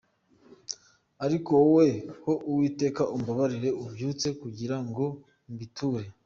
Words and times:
Ariko 1.25 1.49
wowe 1.61 1.89
ho 2.23 2.31
Uwiteka 2.49 3.01
umbabarire 3.15 3.69
umbyutse, 3.81 4.27
Kugira 4.41 4.77
ngo 4.87 5.05
mbiture. 5.51 6.05